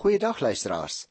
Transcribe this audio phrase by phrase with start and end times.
[0.00, 1.10] Goeiedag luisteraars.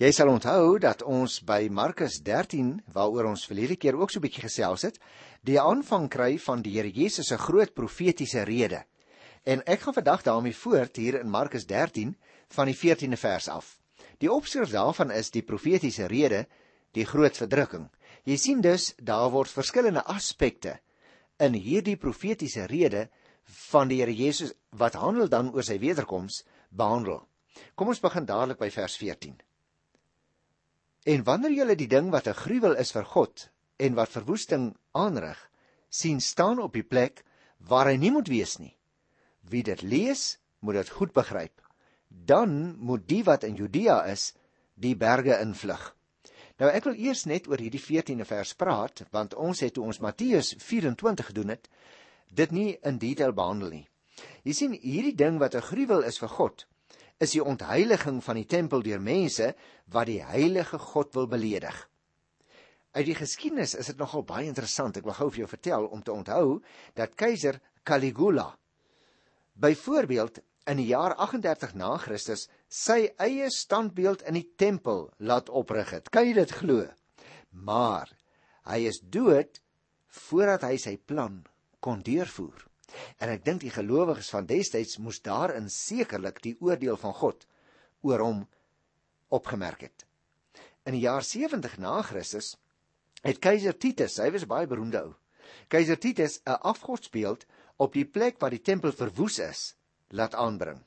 [0.00, 4.24] Jy sal onthou dat ons by Markus 13, waaroor ons verlede keer ook so 'n
[4.24, 4.96] bietjie gesels het,
[5.44, 8.84] die aanvang kry van die Here Jesus se groot profetiese rede.
[9.44, 12.16] En ek gaan vandag daarmee voort hier in Markus 13
[12.48, 13.78] van die 14de vers af.
[14.18, 16.46] Die opskrif daarvan is die profetiese rede,
[16.92, 17.90] die groot verdrukking.
[18.24, 20.80] Jy sien dus daar word verskillende aspekte
[21.36, 23.10] in hierdie profetiese rede
[23.44, 27.28] van die Here Jesus wat handel dan oor sy wederkoms behandel.
[27.74, 29.40] Kom ons begin dadelik by vers 14.
[31.12, 35.38] En wanneer julle die ding wat 'n gruwel is vir God en wat verwoesting aanrig,
[35.88, 37.24] sien staan op die plek
[37.58, 38.76] waar hy nie moet wees nie.
[39.40, 41.60] Wie dit lees, moet dit goed begryp.
[42.08, 44.34] Dan moet die wat in Judea is,
[44.74, 45.96] die berge invlug.
[46.58, 49.98] Nou ek wil eers net oor hierdie 14de vers praat, want ons het toe ons
[49.98, 51.68] Matteus 24 gedoen het,
[52.28, 53.88] dit nie in detail behandel nie.
[54.44, 56.66] Jy sien, hierdie ding wat 'n gruwel is vir God,
[57.22, 59.52] is die ontheiliging van die tempel deur mense
[59.94, 61.76] wat die heilige God wil beledig.
[62.92, 64.98] Uit die geskiedenis is dit nogal baie interessant.
[64.98, 66.58] Ek wil gou vir jou vertel om te onthou
[66.98, 68.50] dat keiser Caligula
[69.62, 75.94] byvoorbeeld in die jaar 38 na Christus sy eie standbeeld in die tempel laat oprig
[75.96, 76.10] het.
[76.12, 76.86] Kan jy dit glo?
[77.50, 78.12] Maar
[78.70, 79.60] hy is dood
[80.28, 81.40] voordat hy sy plan
[81.82, 82.71] kon deurvoer.
[83.18, 87.46] En ek dink die gelowiges van destyds moes daarin sekerlik die oordeel van God
[88.02, 88.46] oor hom
[89.32, 90.06] opgemerk het.
[90.84, 92.56] In die jaar 70 na Christus
[93.22, 95.12] het keiser Titus, hy was baie beroemde ou.
[95.70, 99.74] Keiser Titus 'n afgodsbeeld op die plek waar die tempel verwoes is,
[100.10, 100.82] laat aanbring.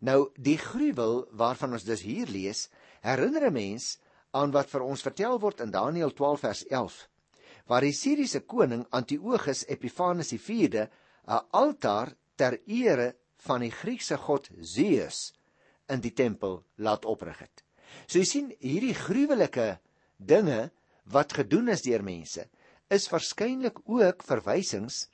[0.00, 2.68] Nou die gruwel waarvan ons dus hier lees,
[3.00, 3.98] herinner 'n mens
[4.30, 7.08] aan wat vir ons vertel word in Daniël 12 vers 11,
[7.66, 10.88] waar die Siriëse koning Antiochus Epiphanes IV
[11.26, 13.14] 'n altaar ter ere
[13.46, 15.32] van die Griekse god Zeus
[15.88, 17.64] in die tempel laat oprig het.
[18.06, 19.78] So jy sien hierdie gruwelike
[20.16, 20.70] dinge
[21.04, 22.46] wat gedoen is deur mense
[22.90, 25.06] is waarskynlik ook verwysings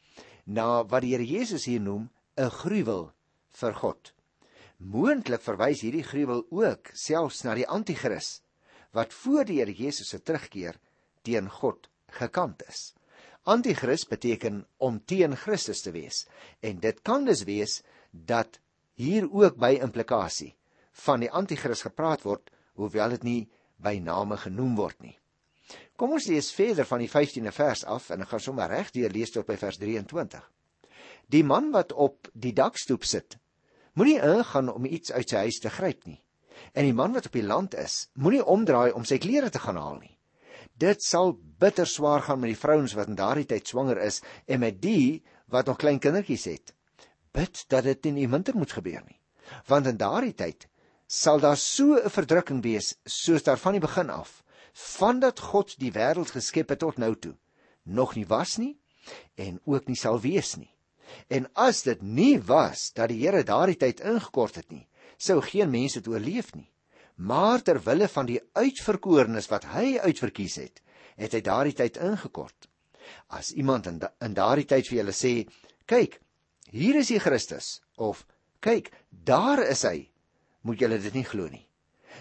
[0.45, 3.13] na wat die Here Jesus hier noem 'n gruwel
[3.61, 4.13] vir God.
[4.79, 8.41] Moontlik verwys hierdie gruwel ook selfs na die anti-kris
[8.93, 10.79] wat voor die Here Jesus se terugkeer
[11.23, 12.95] teen God gekant is.
[13.47, 16.25] Antichrist beteken om teen Christus te wees.
[16.61, 18.59] En dit kan dus wees dat
[18.99, 20.57] hier ook by implikasie
[21.07, 23.43] van die Antichrist gepraat word, hoewel dit nie
[23.77, 25.15] by name genoem word nie.
[25.97, 29.15] Kom ons lees verder van die 15de vers af en ek gaan sommer reg deur
[29.15, 30.43] lees tot by vers 23.
[31.31, 33.39] Die man wat op die dakstoep sit,
[33.95, 36.19] moenie ingaan om iets uit sy huis te gryp nie.
[36.75, 39.79] En die man wat op die land is, moenie omdraai om sy klere te gaan
[39.79, 40.16] haal nie
[40.77, 44.61] dit sal bitter swaar gaan met die vrouens wat in daardie tyd swanger is en
[44.61, 46.75] met die wat nog klein kindertjies het.
[47.33, 49.21] Bid dat dit nie minder moet gebeur nie.
[49.69, 50.69] Want in daardie tyd
[51.07, 54.43] sal daar so 'n verdrukking wees soos daar van die begin af,
[54.73, 57.37] vandat God die wêreld geskep het tot nou toe,
[57.85, 58.79] nog nie was nie
[59.35, 60.75] en ook nie sal wees nie.
[61.29, 65.71] En as dit nie was dat die Here daardie tyd ingekort het nie, sou geen
[65.71, 66.73] mens dit oorleef nie
[67.17, 70.83] maar ter wille van die uitverkorenes wat hy uitverkies het,
[71.17, 72.69] het hy daardie tyd ingekort.
[73.33, 75.49] As iemand in, da in daardie tyd vir julle sê,
[75.87, 76.21] "Kyk,
[76.71, 78.27] hier is die Christus," of
[78.61, 80.11] "Kyk, daar is hy,"
[80.63, 81.69] moet julle dit nie glo nie.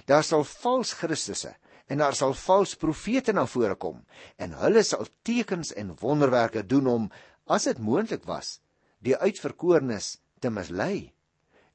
[0.06, 1.56] Daar sal vals Christusse
[1.88, 4.06] en daar sal vals profete na vore kom
[4.38, 7.12] en hulle sal tekens en wonderwerke doen om
[7.46, 8.60] as dit moontlik was
[9.00, 11.15] die uitverkorenes te mislei.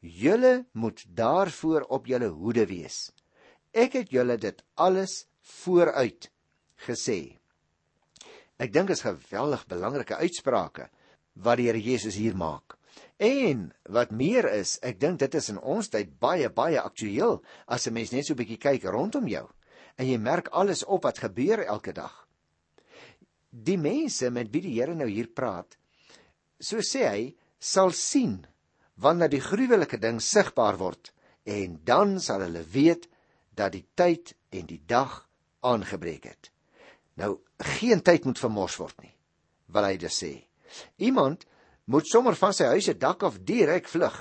[0.00, 3.10] Julle moet daarvoor op julle hoede wees.
[3.72, 5.26] Ek het julle dit alles
[5.60, 6.30] vooruit
[6.86, 7.36] gesê.
[8.60, 10.88] Ek dink is geweldig belangrike uitsprake
[11.40, 12.76] wat die Here Jesus hier maak.
[13.20, 17.86] En wat meer is, ek dink dit is in ons tyd baie baie aktueel as
[17.86, 19.48] 'n mens net so 'n bietjie kyk rondom jou
[19.96, 22.26] en jy merk alles op wat gebeur elke dag.
[23.50, 25.76] Die mense met wie die Here nou hier praat,
[26.58, 28.46] so sê hy, sal sien
[29.00, 31.12] wanneer die gruwelike ding sigbaar word
[31.48, 33.08] en dan sal hulle weet
[33.56, 35.22] dat die tyd en die dag
[35.66, 36.50] aangebreek het.
[37.16, 37.38] Nou
[37.80, 39.12] geen tyd moet vermors word nie,
[39.72, 40.32] wil hy dus sê.
[41.00, 41.46] Iemand
[41.90, 44.16] moet sommer van sy huis se dak af direk vlug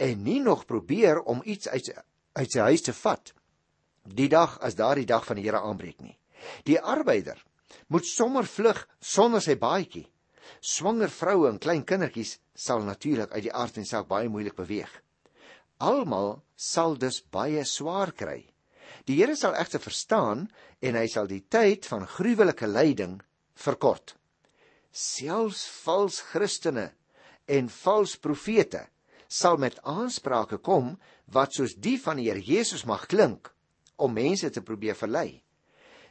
[0.00, 1.92] en nie nog probeer om iets uit
[2.32, 3.34] uit sy huis te vat
[4.02, 6.16] die dag as daardie dag van die Here aanbreek nie.
[6.64, 7.36] Die arbeider
[7.92, 10.06] moet sommer vlug sonder sy baadjie
[10.62, 14.54] Swanger vroue en klein kindertjies sal natuurlik uit die aard van die saak baie moeilik
[14.54, 14.90] beweeg.
[15.82, 18.44] Almal sal dus baie swaar kry.
[19.10, 20.46] Die Here sal egter verstaan
[20.78, 23.18] en hy sal die tyd van gruwelike lyding
[23.58, 24.14] verkort.
[24.94, 26.92] Selfs vals Christene
[27.50, 28.86] en vals profete
[29.26, 30.94] sal met aansprake kom
[31.34, 33.50] wat soos die van die Here Jesus mag klink
[33.98, 35.41] om mense te probeer verlei.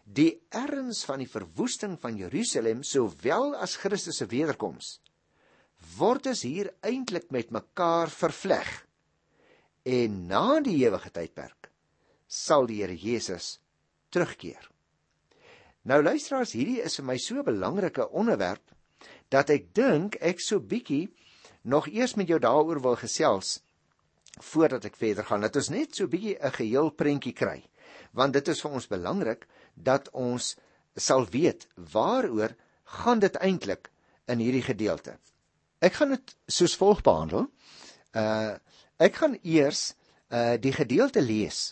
[0.06, 5.00] Die erns van die verwoesting van Jerusalem sowel as Christus se wederkoms
[5.98, 8.69] word dus hier eintlik met mekaar vervleg.
[9.83, 11.71] En na die ewige tydperk
[12.31, 13.57] sal die Here Jesus
[14.13, 14.69] terugkeer.
[15.83, 18.62] Nou luisteraars, hierdie is vir my so 'n belangrike onderwerp
[19.30, 21.09] dat ek dink ek so bietjie
[21.63, 23.62] nog eers met jou daaroor wil gesels
[24.39, 25.42] voordat ek verder gaan.
[25.42, 27.63] Dit is net so bietjie 'n geheel prentjie kry.
[28.11, 30.55] Want dit is vir ons belangrik dat ons
[30.95, 32.55] sal weet waaroor
[32.99, 33.89] gaan dit eintlik
[34.27, 35.17] in hierdie gedeelte.
[35.81, 37.47] Ek gaan dit soos volg behandel.
[38.13, 38.57] Uh
[39.01, 39.95] ek gaan eers
[40.29, 41.71] uh die gedeelte lees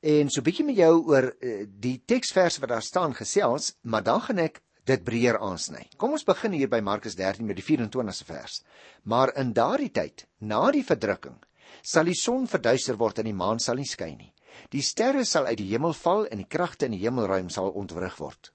[0.00, 4.20] en so bietjie met jou oor uh, die teksvers wat daar staan gesels, maar dan
[4.20, 5.84] gaan ek dit breër aansny.
[6.00, 8.62] Kom ons begin hier by Markus 13 met die 24ste vers.
[9.04, 11.36] Maar in daardie tyd, na die verdrukking,
[11.82, 14.32] sal die son verduister word en die maan sal nie skyn nie.
[14.72, 18.18] Die sterre sal uit die hemel val en die kragte in die hemelruim sal ontwrig
[18.20, 18.52] word.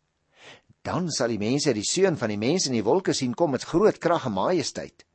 [0.83, 3.65] Dan sal die mense die seun van die mense in die wolke sien kom met
[3.67, 5.05] groot krag en majesteit.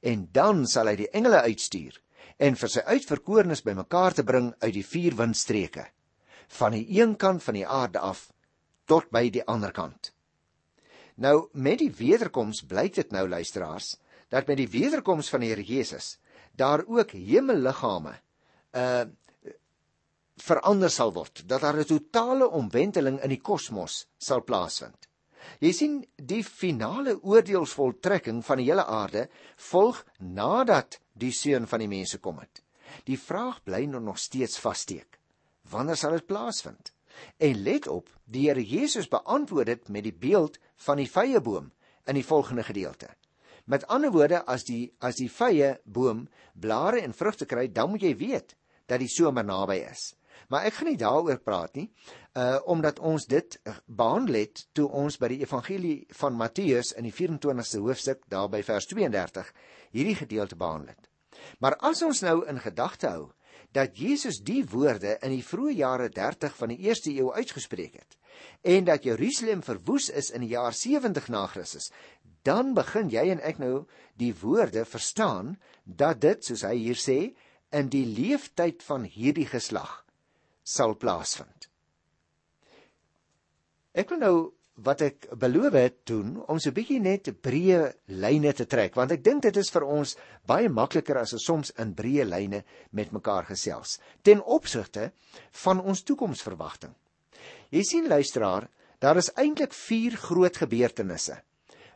[0.00, 2.00] En dan sal hy die engele uitstuur
[2.40, 5.86] en vir sy uitverkorenes bymekaar te bring uit die vier windstreke
[6.60, 8.30] van die een kant van die aarde af
[8.90, 10.12] tot by die ander kant.
[11.20, 13.94] Nou met die wederkoms blyk dit nou luisteraars
[14.32, 16.16] dat met die wederkoms van die Here Jesus
[16.56, 18.16] daar ook hemelliggame
[18.72, 19.04] uh
[20.42, 25.08] verander sal word dat daar 'n totale omwenteling in die kosmos sal plaasvind.
[25.60, 31.88] Jy sien die finale oordeelsvoltrekking van die hele aarde volg nadat die seun van die
[31.88, 32.62] mense kom het.
[33.04, 35.18] Die vraag bly nog steeds vassteek.
[35.70, 36.92] Wanneer sal dit plaasvind?
[37.38, 41.72] En let op, die Here Jesus beantwoord dit met die beeld van die vrye boom
[42.06, 43.08] in die volgende gedeelte.
[43.64, 48.02] Met ander woorde, as die as die vrye boom blare en vrugte kry, dan moet
[48.02, 48.56] jy weet
[48.86, 50.14] dat die somer naby is.
[50.50, 51.86] Maar ek gaan nie daaroor praat nie,
[52.38, 57.14] uh omdat ons dit behandel het toe ons by die evangelie van Matteus in die
[57.14, 59.52] 24ste hoofstuk daar by vers 32
[59.94, 61.10] hierdie gedeelte behandel het.
[61.58, 63.30] Maar as ons nou in gedagte hou
[63.72, 68.18] dat Jesus die woorde in die vroeë jare 30 van die eerste eeu uitgespreek het
[68.66, 71.90] en dat Jerusalem verwoes is in die jaar 70 na Christus,
[72.42, 73.84] dan begin jy en ek nou
[74.18, 77.20] die woorde verstaan dat dit soos hy hier sê
[77.70, 80.00] in die leeftyd van hierdie geslag
[80.70, 81.68] sal plaasvind.
[84.00, 84.34] Ek wil nou
[84.86, 89.12] wat ek beloof het doen om so 'n bietjie net breë lyne te trek want
[89.12, 93.12] ek dink dit is vir ons baie makliker as ons soms in breë lyne met
[93.12, 95.12] mekaar gesels ten opsigte
[95.64, 96.94] van ons toekomsverwagting.
[97.70, 98.68] Jy sien luisteraar,
[99.00, 101.42] daar is eintlik 4 groot gebeurtenisse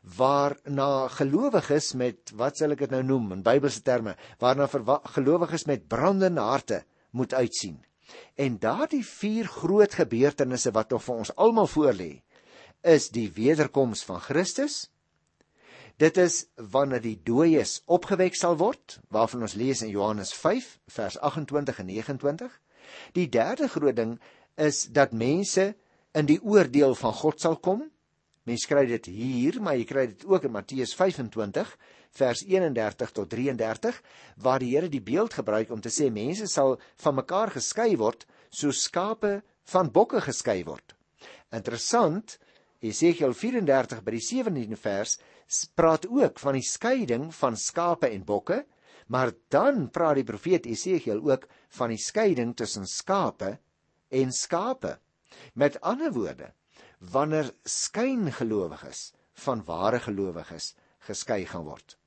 [0.05, 4.69] waarna gelowiges met wat sal ek dit nou noem in Bybelse terme, waarna
[5.17, 7.81] gelowiges met brandende harte moet uitsien.
[8.35, 12.11] En daardie vier groot gebeurtenisse wat nog vir ons almal voorlê,
[12.85, 14.91] is die wederkoms van Christus.
[15.97, 21.19] Dit is wanneer die dooies opgewek sal word, waarvan ons lees in Johannes 5 vers
[21.19, 22.61] 28 en 29.
[23.17, 24.19] Die derde groot ding
[24.61, 25.73] is dat mense
[26.15, 27.87] in die oordeel van God sal kom.
[28.45, 31.71] Mense kry dit hier, maar jy kry dit ook in Matteus 25
[32.14, 34.00] vers 31 tot 33
[34.44, 38.26] waar die Here die beeld gebruik om te sê mense sal van mekaar geskei word
[38.50, 39.40] soos skape
[39.72, 40.94] van bokke geskei word.
[41.55, 42.39] Interessant,
[42.84, 45.17] Esegiel 34 by die 17de vers
[45.74, 48.65] praat ook van die skeiding van skape en bokke,
[49.08, 51.48] maar dan praat die profeet Esegiel ook
[51.79, 53.56] van die skeiding tussen skape
[54.15, 54.98] en skape.
[55.55, 56.53] Met ander woorde,
[57.00, 59.12] wanneer skyngelowiges
[59.44, 60.74] van ware gelowiges
[61.08, 61.98] geskei gaan word.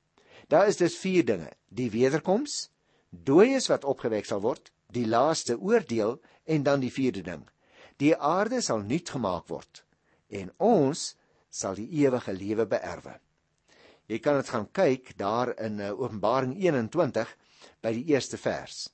[0.48, 2.70] Daar is dus vier dinge: die wederkoms,
[3.10, 7.44] dooies wat opgewek sal word, die laaste oordeel en dan die vierde ding.
[8.00, 9.84] Die aarde sal nuut gemaak word
[10.28, 11.14] en ons
[11.48, 13.16] sal die ewige lewe beerwe.
[14.08, 17.32] Jy kan dit gaan kyk daar in uh, Openbaring 21
[17.84, 18.86] by die eerste vers.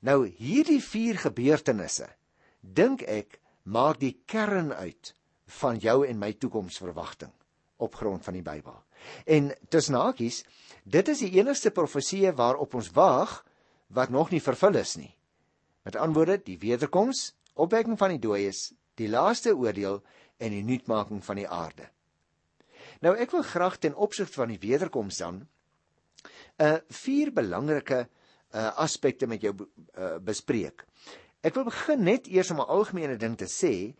[0.00, 2.08] Nou hierdie vier gebeurtenisse
[2.60, 5.12] dink ek maak die kern uit
[5.60, 7.32] van jou en my toekomsverwagting
[7.84, 8.76] op grond van die Bybel.
[9.24, 10.44] En tussen hakies,
[10.84, 13.42] dit is die enigste profesie waarop ons wag
[13.94, 15.12] wat nog nie vervul is nie.
[15.84, 20.02] Met ander woorde, die wederkoms, opwekking van die dooies, die laaste oordeel
[20.38, 21.88] en die nuutmaking van die aarde.
[23.00, 25.46] Nou ek wil graag ten opsigte van die wederkoms dan 'n
[26.64, 28.08] uh, eh, vier belangrike
[28.50, 30.84] uh, aspekte met jou uh, bespreek.
[31.40, 33.94] Ek wil begin net eers om 'n algemene ding te sê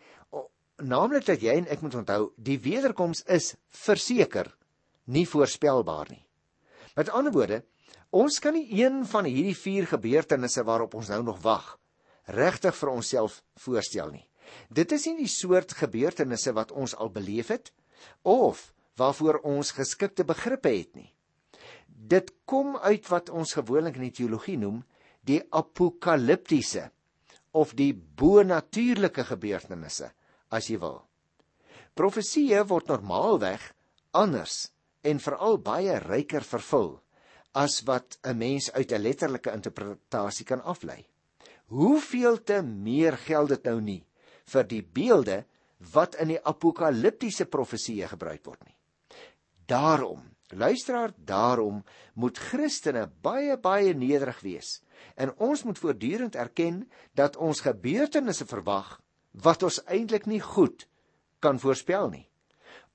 [0.78, 4.50] naamlik dat jy en ek moet onthou, die wederkoms is verseker
[5.08, 6.24] nie voorspelbaar nie.
[6.96, 7.62] Met ander woorde,
[8.08, 11.74] Ons kan nie een van hierdie vier gebeurtenisse waarop ons nou nog wag
[12.28, 14.24] regtig vir onsself voorstel nie.
[14.72, 17.70] Dit is nie die soort gebeurtenisse wat ons al beleef het
[18.24, 21.12] of waarvoor ons geskikte begrippe het nie.
[21.86, 24.80] Dit kom uit wat ons gewoonlik in die teologie noem
[25.28, 26.88] die apokaliptiese
[27.52, 30.12] of die bonatuurlike gebeurtenisse
[30.48, 31.02] as jy wil.
[31.96, 33.72] Profesieë word normaalweg
[34.16, 34.70] anders
[35.08, 36.98] en veral baie ryker vervul
[37.56, 41.06] as wat 'n mens uit 'n letterlike interpretasie kan aflei.
[41.66, 44.06] Hoeveel te meer geld dit nou nie
[44.44, 45.44] vir die beelde
[45.92, 48.76] wat in die apokaliptiese profesieë gebruik word nie.
[49.66, 51.84] Daarom, luisteraar, daarom
[52.14, 54.82] moet Christene baie baie nederig wees
[55.14, 59.00] en ons moet voortdurend erken dat ons gebeurtenisse verwag
[59.32, 60.88] wat ons eintlik nie goed
[61.38, 62.27] kan voorspel nie.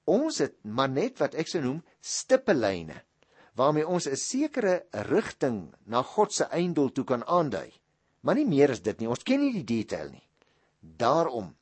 [0.06, 3.02] Ons het maar net wat ek sou noem stippellyne
[3.56, 7.72] waarmee ons 'n sekere rigting na God se einddoel toe kan aandui.
[8.22, 9.08] Maar nie meer as dit nie.
[9.08, 10.28] Ons ken nie die detail nie.
[10.80, 11.56] Daarom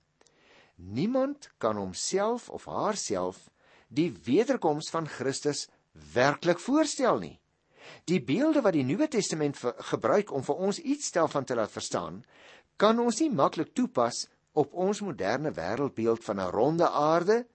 [0.76, 3.50] niemand kan homself of haarself
[3.88, 5.68] die wederkoms van Christus
[6.14, 7.40] werklik voorstel nie.
[8.06, 9.58] Die beelde wat die Nuwe Testament
[9.92, 12.24] gebruik om vir ons iets daarvan te laat verstaan,
[12.78, 17.46] kan ons nie maklik toepas op ons moderne wêreldbeeld van 'n ronde aarde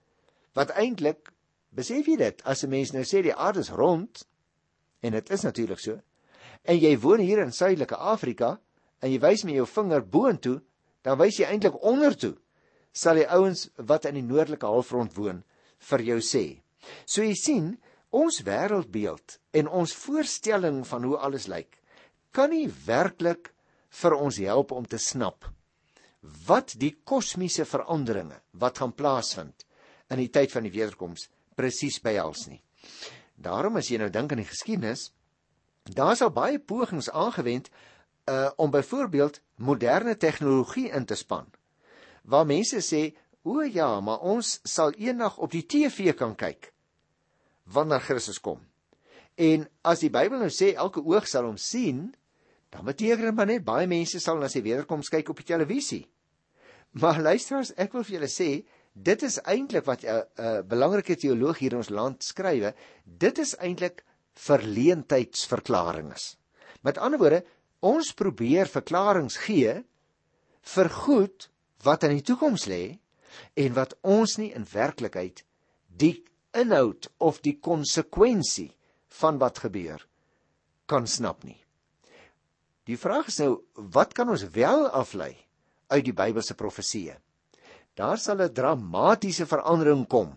[0.57, 1.31] wat eintlik
[1.77, 4.25] besef jy dit as 'n mens nou sê die aarde is rond
[5.01, 5.99] en dit is natuurlik so
[6.63, 8.57] en jy woon hier in suidelike Afrika
[9.01, 10.61] en jy wys met jou vinger boontoe
[11.05, 12.35] dan wys jy eintlik ondertoe
[12.97, 15.43] sal die ouens wat in die noordelike halfrond woon
[15.89, 16.45] vir jou sê.
[17.05, 17.67] So jy sien
[18.15, 21.77] ons wêreldbeeld en ons voorstelling van hoe alles lyk
[22.33, 23.51] kan nie werklik
[24.01, 25.47] vir ons help om te snap
[26.47, 29.66] wat die kosmiese veranderinge wat gaan plaasvind
[30.09, 32.61] in die tyd van die wederkoms presies behels nie.
[33.35, 35.11] Daarom as jy nou dink aan die geskiedenis,
[35.83, 37.69] daar's al baie pogings aangewend
[38.27, 41.47] uh om byvoorbeeld moderne tegnologie in te span.
[42.23, 46.73] Waar mense sê, "O ja, maar ons sal eendag op die TV kan kyk
[47.63, 48.59] wanneer Christus kom."
[49.35, 52.15] En as die Bybel nou sê elke oog sal hom sien,
[52.69, 56.07] dan beteken dit maar net baie mense sal na sy wederkoms kyk op die televisie.
[56.91, 58.65] Maar luisteraars, ek wil vir julle sê,
[59.03, 62.73] dit is eintlik wat 'n uh, uh, belangrike teoloog hier in ons land skrywe,
[63.03, 66.17] dit is eintlik verleentheidsverklaringe.
[66.81, 67.43] Met ander woorde,
[67.79, 69.83] ons probeer verklaringe gee
[70.61, 71.49] vir goed
[71.83, 72.97] wat in die toekoms lê
[73.53, 75.43] en wat ons nie in werklikheid
[75.87, 76.23] die
[76.57, 78.71] inhoud of die konsekwensie
[79.21, 80.07] van wat gebeur
[80.85, 81.59] kan snap nie.
[82.87, 85.35] Die vraag is nou, wat kan ons wel aflei
[85.91, 87.17] uit die Bybelse profesieë?
[87.97, 90.35] Daar sal 'n dramatiese verandering kom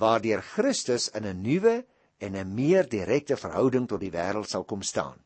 [0.00, 1.84] waardeur Christus in 'n nuwe
[2.18, 5.18] en 'n meer direkte verhouding tot die wêreld sal kom staan.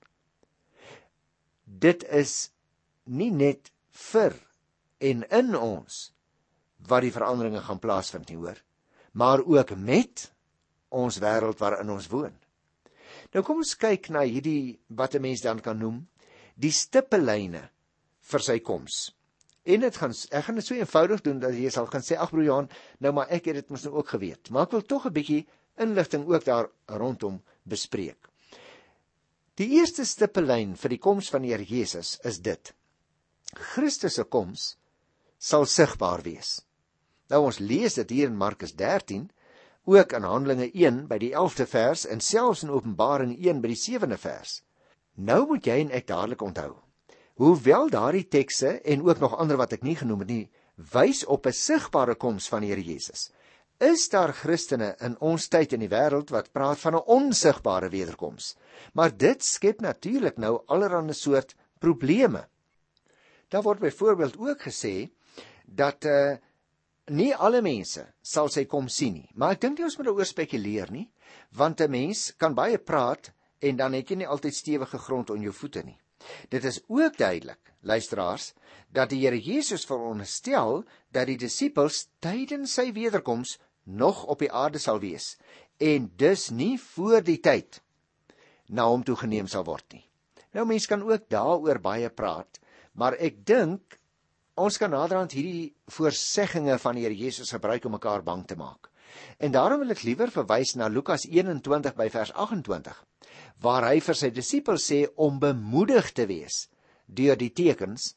[1.64, 2.50] Dit is
[3.04, 4.34] nie net vir
[4.98, 6.12] en in ons
[6.88, 8.58] wat die veranderinge gaan plaasvind nie, hoor,
[9.12, 10.32] maar ook met
[10.88, 12.34] ons wêreld waarin ons woon.
[13.34, 16.08] Nou kom ons kyk na hierdie wat 'n mens dan kan noem
[16.56, 17.70] die stippellyne
[18.20, 19.14] vir sy koms.
[19.62, 22.30] En dit gaan ek gaan dit so eenvoudig doen dat jy sal kan sê ag
[22.32, 24.50] broer Johan, nou maar ek het dit mos nou ook geweet.
[24.50, 28.28] Maar ek wil tog 'n bietjie inligting ook daar rondom bespreek.
[29.60, 32.72] Die eerste stippellyn vir die koms van die Here Jesus is dit.
[33.52, 34.76] Christus se koms
[35.38, 36.62] sal sigbaar wees.
[37.28, 39.30] Nou ons lees dit hier in Markus 13,
[39.84, 43.80] ook in Handelinge 1 by die 11de vers en selfs in Openbaring 1 by die
[43.80, 44.62] 7de vers.
[45.14, 46.74] Nou moet jy en ek dadelik onthou.
[47.40, 50.50] Hoewel daardie tekste en ook nog ander wat ek nie genoem het nie,
[50.92, 53.30] wys op 'n sigbare koms van die Here Jesus.
[53.80, 58.56] Is daar Christene in ons tyd in die wêreld wat praat van 'n onsigbare wederkoms?
[58.92, 62.46] Maar dit skep natuurlik nou allerlei soort probleme.
[63.48, 65.08] Daar word byvoorbeeld ook gesê
[65.64, 66.36] dat eh uh,
[67.06, 69.30] nie alle mense sal sy kom sien nie.
[69.34, 71.10] Maar ek dink nie ons moet daaroor spekuleer nie,
[71.52, 75.44] want 'n mens kan baie praat en dan het jy nie altyd stewige grond onder
[75.44, 76.00] jou voete nie.
[76.48, 78.52] Dit is ook duidelik, luisteraars,
[78.92, 80.84] dat die Here Jesus veronderstel
[81.14, 85.36] dat die disippels tydens sy wederkoms nog op die aarde sal wees
[85.80, 87.80] en dus nie voor die tyd
[88.68, 90.04] na hom toe geneem sal word nie.
[90.54, 92.60] Nou mense kan ook daaroor baie praat,
[92.92, 93.96] maar ek dink
[94.60, 98.90] ons kan naderhand hierdie voorseggings van die Here Jesus gebruik om mekaar bang te maak.
[99.38, 103.00] En daarom wil ek liewer verwys na Lukas 21 by vers 28
[103.60, 106.66] waar hy vir sy disippels sê om bemoedig te wees
[107.06, 108.14] deur die tekens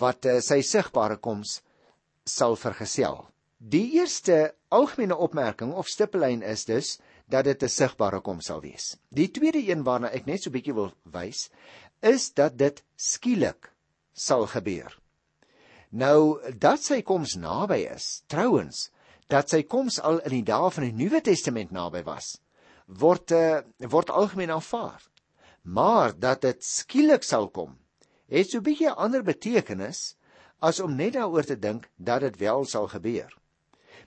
[0.00, 1.60] wat uh, sy sigbare koms
[2.28, 3.24] sal vergesel.
[3.58, 6.96] Die eerste algemene opmerking of stippellyn is dus
[7.30, 8.96] dat dit 'n sigbare koms sal wees.
[9.08, 11.50] Die tweede een waarna ek net so bietjie wil wys,
[12.02, 13.70] is dat dit skielik
[14.12, 14.98] sal gebeur.
[15.90, 18.90] Nou dat sy koms naby is, trouens,
[19.28, 22.40] dat sy koms al in die dae van die Nuwe Testament naby was,
[22.86, 25.02] word uh, word algemeen aanvaar.
[25.62, 27.78] Maar dat dit skielik sal kom,
[28.28, 30.16] het so 'n bietjie ander betekenis
[30.60, 33.30] as om net daaroor te dink dat dit wel sal gebeur.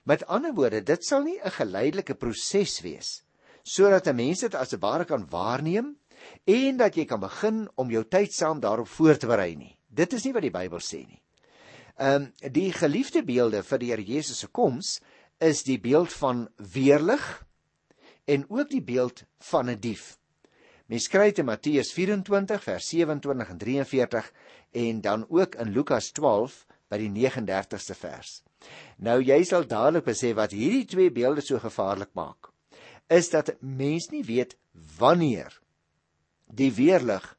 [0.04, 3.22] Met ander woorde, dit sal nie 'n geleidelike proses wees
[3.66, 5.96] sodat 'n mens dit as 'n ware kan waarneem
[6.44, 9.78] en dat jy kan begin om jou tyd saam daarop voor te berei nie.
[9.88, 11.22] Dit is nie wat die Bybel sê nie.
[11.96, 15.00] Ehm um, die geliefde beelde vir die Here Jesus se koms
[15.38, 17.45] is die beeld van weerlig
[18.26, 20.18] en ook die beeld van 'n dief.
[20.86, 24.32] Mens kry dit in Matteus 24 vers 27 en 43
[24.72, 28.42] en dan ook in Lukas 12 by die 39ste vers.
[29.02, 32.50] Nou jy sal dadelik besef wat hierdie twee beelde so gevaarlik maak.
[33.08, 34.56] Is dat mens nie weet
[34.98, 35.60] wanneer
[36.46, 37.36] die weerlig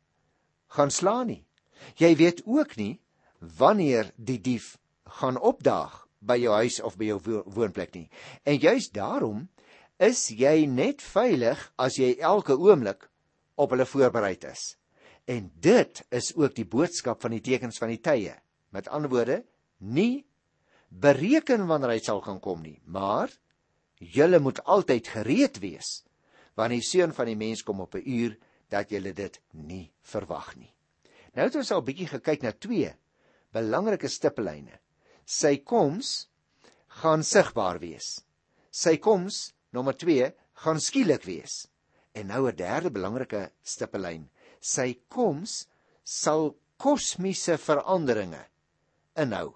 [0.68, 1.44] gaan slaan nie.
[1.96, 3.00] Jy weet ook nie
[3.40, 4.78] wanneer die dief
[5.20, 8.10] gaan opdaag by jou huis of by jou woonplek nie.
[8.44, 9.48] En juis daarom
[9.98, 13.08] is jy net veilig as jy elke oomblik
[13.58, 14.76] op hulle voorberei is.
[15.28, 18.36] En dit is ook die boodskap van die tekens van die tye.
[18.72, 19.42] Met ander woorde,
[19.80, 20.26] nie
[20.90, 23.34] bereken wanneer hy sal gaan kom nie, maar
[23.98, 26.04] julle moet altyd gereed wees
[26.58, 28.38] wanneer die seun van die mens kom op 'n uur
[28.70, 30.74] dat julle dit nie verwag nie.
[31.34, 32.94] Nou het ons al bietjie gekyk na twee
[33.54, 34.80] belangrike stippellyne.
[35.26, 36.30] Sy koms
[36.88, 38.24] gaan sigbaar wees.
[38.72, 40.32] Sy koms nommer 2
[40.64, 41.68] gaan skielik wees.
[42.14, 44.30] En nou 'n derde belangrike stippellyn.
[44.60, 45.68] Sy koms
[46.04, 48.46] sal kosmiese veranderinge
[49.16, 49.54] inhou.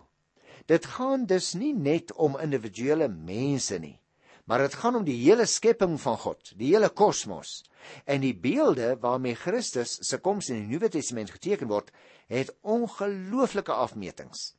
[0.66, 4.00] Dit gaan dus nie net om individuele mense nie,
[4.46, 7.64] maar dit gaan om die hele skepping van God, die hele kosmos.
[8.06, 11.92] En die beelde waarmee Christus se koms in die Nuwe Testament geteken word,
[12.28, 14.54] het ongelooflike afmetings.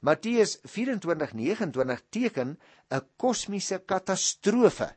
[0.00, 2.58] Matteus 24:29 teken
[2.90, 4.96] 'n kosmiese katastrofe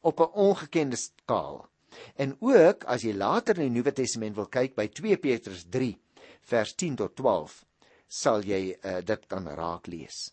[0.00, 1.68] op 'n ongekende skaal.
[2.16, 5.98] En ook as jy later in die Nuwe Testament wil kyk by 2 Petrus 3
[6.40, 7.64] vers 10 tot 12
[8.08, 10.32] sal jy uh, dit kan raak lees.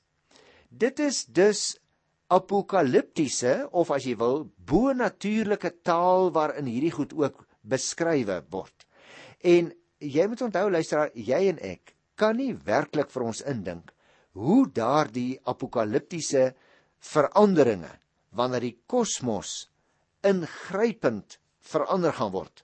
[0.69, 1.77] Dit is dus
[2.27, 8.87] apokaliptiese of as jy wil bo-natuurlike taal waarin hierdie goed ook beskrywe word.
[9.41, 13.93] En jy moet onthou luisteraar, jy en ek kan nie werklik vir ons indink
[14.37, 16.51] hoe daardie apokaliptiese
[17.13, 17.91] veranderinge
[18.37, 19.67] wanneer die kosmos
[20.25, 21.37] ingrypend
[21.71, 22.63] verander gaan word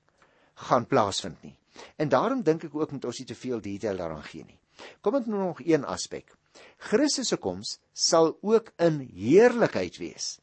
[0.70, 1.56] gaan plaasvind nie.
[1.98, 4.60] En daarom dink ek ook moet ons nie te veel detail daaraan gee nie.
[5.02, 6.30] Kom ek nou nog een aspek.
[6.78, 10.38] Christus se koms sal ook in heerlikheid wees.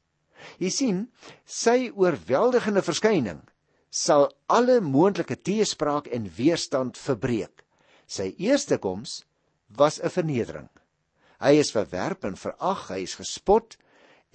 [0.58, 1.00] Jy sien,
[1.44, 3.42] sy oorweldigende verskyning
[3.90, 7.64] sal alle moontlike teespraak en weerstand verbreek.
[8.06, 9.24] Sy eerste koms
[9.76, 10.68] was 'n vernedering.
[11.40, 13.78] Hy is verwerp en verag, hy is gespot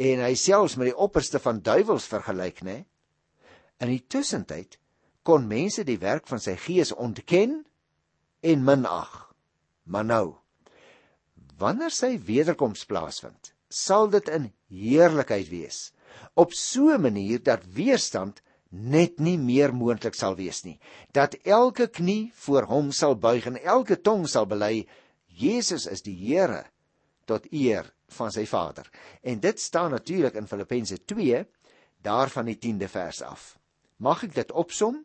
[0.02, 2.80] en hy selfs met die opperste van duiwels vergelyk, né?
[3.78, 4.80] In die tussentyd
[5.26, 7.62] kon mense die werk van sy gees ontken
[8.46, 9.14] en minag.
[9.86, 10.26] Maar nou,
[11.62, 15.92] wanneer sy wederkoms plaasvind, sal dit in heerlikheid wees,
[16.34, 18.42] op so 'n manier dat weerstand
[18.72, 20.80] net nie meer moontlik sal wees nie,
[21.14, 24.88] dat elke knie voor hom sal buig en elke tong sal bely
[25.28, 26.66] Jesus is die Here
[27.26, 28.88] tot eer van sy Vader.
[29.22, 31.44] En dit staan natuurlik in Filippense 2
[32.06, 33.56] daarvan die 10de vers af.
[33.98, 35.02] Mag ek dit opsom?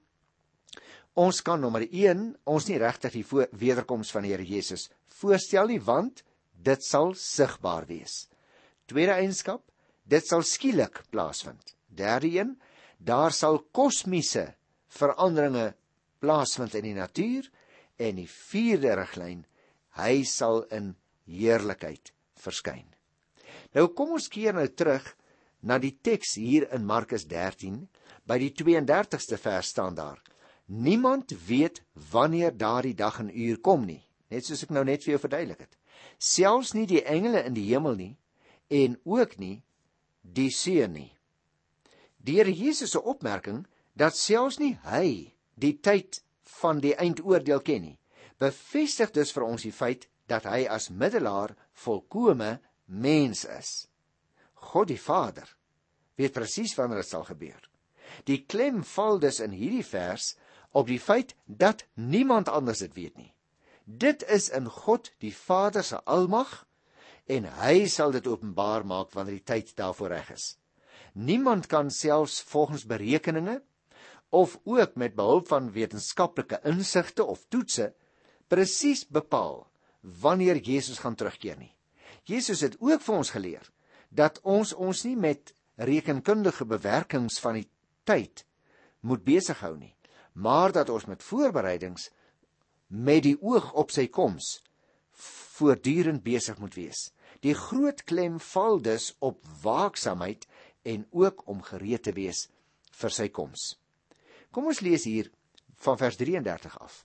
[1.19, 3.27] Ons kan nommer 1 ons nie regtig die
[3.59, 4.89] wederkoms van die Here Jesus
[5.21, 8.27] voorstel nie want dit sal sigbaar wees.
[8.89, 9.63] Tweede eienskap,
[10.05, 11.75] dit sal skielik plaasvind.
[11.89, 12.55] Derde een,
[12.99, 14.51] daar sal kosmiese
[14.91, 15.73] veranderinge
[16.21, 17.49] plaasvind in die natuur
[18.01, 19.45] en die vierde riglyn,
[20.01, 20.93] hy sal in
[21.29, 22.87] heerlikheid verskyn.
[23.75, 25.05] Nou kom ons keer nou terug
[25.63, 27.83] na die teks hier in Markus 13
[28.29, 30.21] by die 32ste vers staan daar.
[30.71, 35.17] Niemand weet wanneer daardie dag en uur kom nie, net soos ek nou net vir
[35.17, 35.77] jou verduidelik het.
[36.19, 38.15] Selfs nie die engele in die hemel nie
[38.71, 39.63] en ook nie
[40.23, 41.11] die seun nie.
[42.23, 43.65] Die Here Jesus se opmerking
[43.99, 46.23] dat selfs nie hy die tyd
[46.61, 47.99] van die eindoordeel ken nie,
[48.39, 53.89] bevestig dus vir ons die feit dat hy as middelaar volkome mens is.
[54.71, 55.49] God die Vader
[56.21, 57.61] weet presies wanneer dit sal gebeur.
[58.29, 60.35] Die klem val dus in hierdie vers
[60.77, 63.33] op die feit dat niemand anders dit weet nie.
[63.85, 66.65] Dit is in God die Vader se almag
[67.31, 70.47] en hy sal dit openbaar maak wanneer die tyd daarvoor reg is.
[71.15, 73.61] Niemand kan selfs volgens berekeninge
[74.31, 77.91] of ook met behulp van wetenskaplike insigte of toetse
[78.51, 79.70] presies bepaal
[80.01, 81.75] wanneer Jesus gaan terugkeer nie.
[82.25, 83.71] Jesus het ook vir ons geleer
[84.09, 87.69] dat ons ons nie met rekenkundige bewerkings van die
[88.05, 88.45] tyd
[89.01, 89.95] moet besig hou nie,
[90.33, 92.11] maar dat ons met voorbereidings
[92.89, 94.59] met die oog op sy koms
[95.61, 97.11] voortdurend besig moet wees.
[97.45, 100.47] Die groot klem val dus op waaksaamheid
[100.83, 102.49] en ook om gereed te wees
[103.01, 103.77] vir sy koms.
[104.51, 105.31] Kom ons lees hier
[105.85, 107.05] van vers 33 af.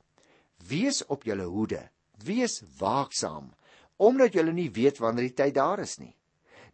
[0.67, 1.84] Wees op julle hoede,
[2.23, 3.54] wees waaksaam,
[3.97, 6.15] omdat julle nie weet wanneer die tyd daar is nie.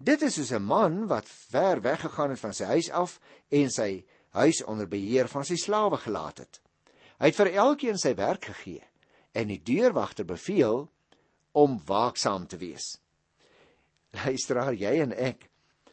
[0.01, 4.06] Dit is soos 'n man wat ver weggegaan het van sy huis af en sy
[4.30, 6.62] huis onder beheer van sy slawe gelaat het.
[7.19, 8.84] Hy het vir elkeen sy werk gegee
[9.32, 10.89] en die deurwagter beveel
[11.51, 12.97] om waaksaam te wees.
[14.12, 15.49] Luisteraar, jy en ek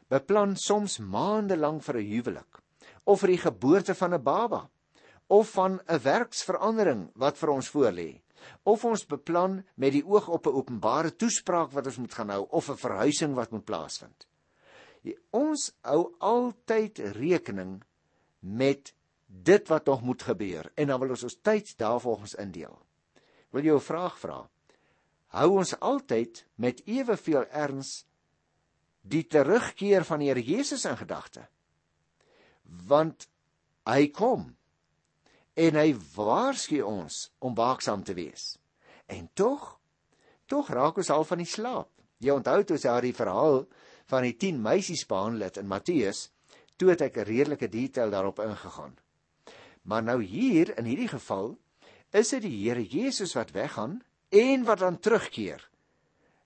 [0.09, 2.63] beplan soms maande lank vir 'n huwelik
[3.05, 4.71] of vir die geboorte van 'n baba
[5.29, 8.21] of van 'n werksverandering wat vir ons voorlê
[8.63, 12.47] of ons beplan met die oog op 'n openbare toespraak wat ons moet gaan hou
[12.51, 14.27] of 'n verhuising wat moet plaasvind.
[15.31, 17.83] Ons hou altyd rekening
[18.41, 18.95] met
[19.27, 22.79] dit wat nog moet gebeur en dan wil ons ons tyd daarvolgens indeel.
[23.51, 24.49] Wil jy 'n vraag vra?
[25.27, 28.07] Hou ons altyd met eweveel erns
[29.03, 31.49] die terugkeer van die Here Jesus in gedagte?
[32.63, 33.29] Want
[33.85, 34.58] hy kom
[35.59, 38.55] en hy waarsku ons om waaksaam te wees.
[39.11, 39.79] En tog,
[40.47, 41.91] tog raak ons al van die slaap.
[42.23, 43.65] Jy onthou toe sy die verhaal
[44.11, 46.29] van die 10 meisies behandel het in Matteus,
[46.79, 48.97] toe het ek 'n redelike detail daarop ingegaan.
[49.83, 51.59] Maar nou hier in hierdie geval
[52.13, 55.69] is dit die Here Jesus wat weggaan en wat dan terugkeer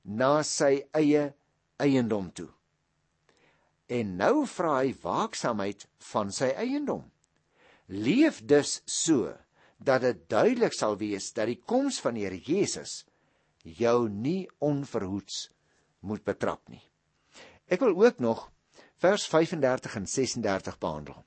[0.03, 1.35] na sy eie
[1.77, 2.49] eiendom toe.
[3.87, 7.12] En nou vra hy waaksaamheid van sy eiendom.
[7.87, 9.33] Leef dus so
[9.79, 13.03] dat dit duidelik sal wees dat die koms van die Here Jesus
[13.63, 15.49] jou nie onverhoeds
[16.01, 16.83] moet betrap nie.
[17.67, 18.51] Ek wil ook nog
[19.03, 21.25] vers 35 en 36 behandel.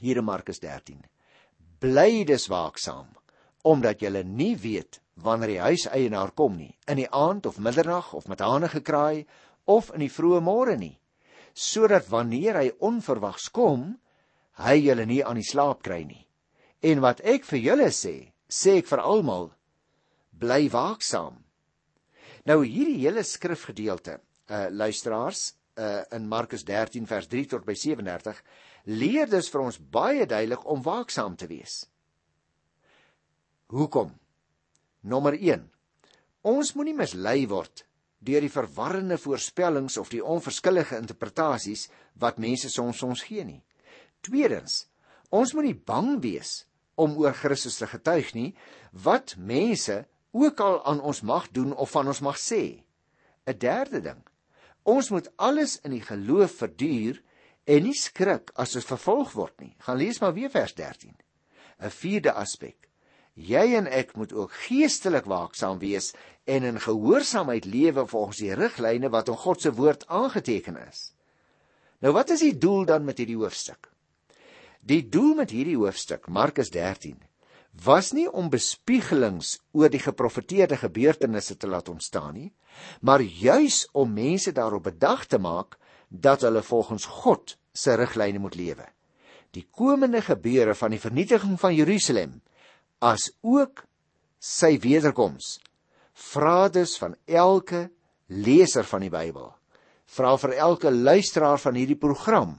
[0.00, 1.02] Hier in Markus 13.
[1.82, 3.10] Bly dus waaksaam
[3.62, 8.26] omdat jy nie weet wanneer die huiseienaar kom nie, in die aand of middernag of
[8.26, 9.26] met hane gekraai
[9.70, 10.96] of in die vroeë môre nie,
[11.54, 14.00] sodat wanneer hy onverwags kom,
[14.60, 16.26] hy julle nie aan die slaap kry nie.
[16.82, 19.52] En wat ek vir julle sê, sê ek vir almal,
[20.32, 21.38] bly waaksaam.
[22.48, 24.18] Nou hierdie hele skrifgedeelte,
[24.50, 28.42] uh luisteraars, uh in Markus 13 vers 3 tot by 37,
[28.90, 31.84] leer dus vir ons baie duidelik om waaksaam te wees.
[33.72, 34.10] Hoekom?
[35.02, 35.62] Nommer 1.
[36.50, 37.86] Ons moenie mislei word
[38.22, 41.88] deur die verwarrende voorspellings of die onverskillige interpretasies
[42.22, 43.62] wat mense soms ons gee nie.
[44.22, 44.86] Tweedens,
[45.34, 46.62] ons moet nie bang wees
[46.94, 48.50] om oor Christus te getuig nie
[49.04, 52.84] wat mense ook al aan ons mag doen of van ons mag sê.
[53.46, 54.22] 'n Derde ding,
[54.82, 57.18] ons moet alles in die geloof verduur
[57.66, 59.74] en nie skrik as ons vervolg word nie.
[59.78, 61.16] Gaan lees maar weer vers 13.
[61.82, 62.88] 'n Vierde aspek.
[63.34, 66.12] Jy en ek moet ook geestelik waaksaam wees
[66.44, 71.14] en in gehoorsaamheid lewe volgens die riglyne wat in God se woord aangeteken is.
[72.00, 73.91] Nou wat is die doel dan met hierdie hoofstuk?
[74.82, 77.14] Die doel met hierdie hoofstuk, Markus 13,
[77.84, 82.48] was nie om bespiegelings oor die geprofeteerde gebeurtenisse te laat ontstaan nie,
[83.00, 85.78] maar juis om mense daarop bedag te maak
[86.10, 88.88] dat hulle volgens God se riglyne moet lewe.
[89.54, 92.40] Die komende gebeure van die vernietiging van Jerusalem
[92.98, 93.84] as ook
[94.42, 95.60] sy wederkoms
[96.34, 97.86] vra dus van elke
[98.26, 99.46] leser van die Bybel,
[100.10, 102.58] vra vir elke luisteraar van hierdie program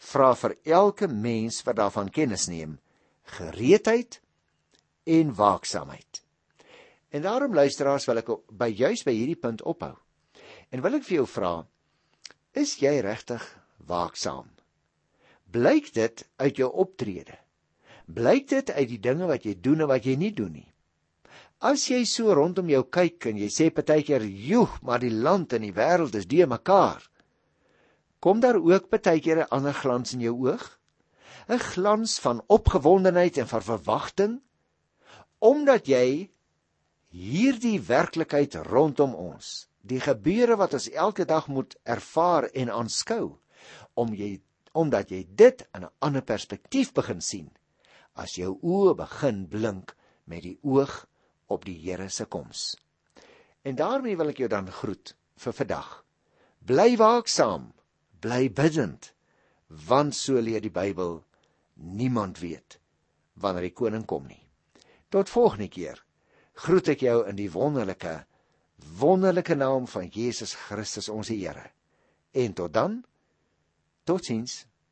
[0.00, 2.78] vra vir elke mens wat daarvan kennis neem
[3.36, 4.20] gereedheid
[5.06, 6.22] en waaksaamheid.
[7.10, 9.94] En daarom luisteraars wil ek by juis by hierdie punt ophou.
[10.70, 11.52] En wil ek vir jou vra,
[12.54, 13.44] is jy regtig
[13.86, 14.48] waaksaam?
[15.50, 17.38] Blyk dit uit jou optrede?
[18.10, 20.66] Blyk dit uit die dinge wat jy doen en wat jy nie doen nie?
[21.60, 25.62] As jy so rondom jou kyk en jy sê partykeer, "Joe, maar die land en
[25.62, 27.02] die wêreld is de mekaar."
[28.20, 30.78] Kom daar ook baie keer 'n ander glans in jou oog?
[31.48, 34.40] 'n Glans van opgewondenheid en van verwagting
[35.38, 36.30] omdat jy
[37.08, 43.38] hierdie werklikheid rondom ons, die gebeure wat ons elke dag moet ervaar en aanskou,
[43.94, 44.40] om jy
[44.72, 47.50] omdat jy dit in 'n ander perspektief begin sien
[48.14, 51.06] as jou oë begin blink met die oog
[51.46, 52.76] op die Here se koms.
[53.62, 56.04] En daarmee wil ek jou dan groet vir vandag.
[56.58, 57.72] Bly waaksaam
[58.20, 59.12] bly bidend
[59.88, 61.20] want so leer die Bybel
[61.74, 62.78] niemand weet
[63.40, 64.42] wanneer die koning kom nie.
[65.08, 66.02] Tot volgende keer.
[66.60, 68.20] Groet ek jou in die wonderlike
[69.00, 71.70] wonderlike naam van Jesus Christus ons Here.
[72.32, 73.00] En tot dan.
[74.04, 74.64] Totsiens.